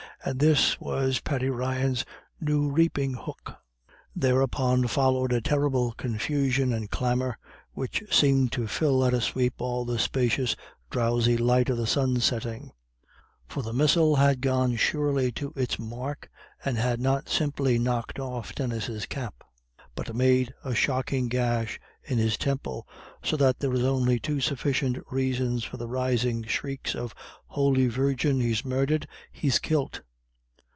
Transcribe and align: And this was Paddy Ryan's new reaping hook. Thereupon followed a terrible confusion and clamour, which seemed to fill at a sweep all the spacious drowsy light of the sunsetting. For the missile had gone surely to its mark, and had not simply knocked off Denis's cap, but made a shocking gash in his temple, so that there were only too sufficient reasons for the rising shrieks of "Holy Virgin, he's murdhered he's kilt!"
And 0.23 0.37
this 0.39 0.79
was 0.79 1.19
Paddy 1.19 1.49
Ryan's 1.49 2.05
new 2.39 2.69
reaping 2.69 3.15
hook. 3.15 3.53
Thereupon 4.15 4.85
followed 4.85 5.33
a 5.33 5.41
terrible 5.41 5.93
confusion 5.93 6.71
and 6.71 6.91
clamour, 6.91 7.39
which 7.71 8.03
seemed 8.11 8.51
to 8.51 8.67
fill 8.67 9.03
at 9.03 9.15
a 9.15 9.21
sweep 9.21 9.55
all 9.59 9.83
the 9.83 9.97
spacious 9.97 10.55
drowsy 10.91 11.37
light 11.37 11.69
of 11.71 11.77
the 11.77 11.87
sunsetting. 11.87 12.71
For 13.47 13.63
the 13.63 13.73
missile 13.73 14.17
had 14.17 14.41
gone 14.41 14.75
surely 14.75 15.31
to 15.31 15.53
its 15.55 15.79
mark, 15.79 16.29
and 16.63 16.77
had 16.77 16.99
not 16.99 17.27
simply 17.27 17.79
knocked 17.79 18.19
off 18.19 18.53
Denis's 18.53 19.07
cap, 19.07 19.43
but 19.95 20.13
made 20.15 20.53
a 20.63 20.75
shocking 20.75 21.29
gash 21.29 21.79
in 22.03 22.19
his 22.19 22.37
temple, 22.37 22.87
so 23.23 23.35
that 23.37 23.57
there 23.57 23.71
were 23.71 23.77
only 23.87 24.19
too 24.19 24.39
sufficient 24.39 24.99
reasons 25.09 25.63
for 25.63 25.77
the 25.77 25.87
rising 25.87 26.43
shrieks 26.43 26.93
of 26.93 27.15
"Holy 27.47 27.87
Virgin, 27.87 28.39
he's 28.39 28.63
murdhered 28.63 29.07
he's 29.31 29.57
kilt!" 29.57 30.01